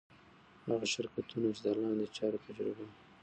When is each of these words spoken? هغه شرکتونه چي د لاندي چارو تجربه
هغه 0.69 0.85
شرکتونه 0.93 1.47
چي 1.57 1.61
د 1.63 1.67
لاندي 1.79 2.07
چارو 2.17 2.43
تجربه 2.45 2.85